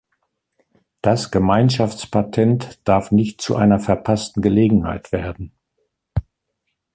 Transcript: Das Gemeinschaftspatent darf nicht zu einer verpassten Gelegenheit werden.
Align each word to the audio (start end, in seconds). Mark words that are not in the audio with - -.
Das 1.03 1.29
Gemeinschaftspatent 1.29 2.79
darf 2.85 3.11
nicht 3.11 3.39
zu 3.39 3.55
einer 3.55 3.79
verpassten 3.79 4.41
Gelegenheit 4.41 5.11
werden. 5.11 5.51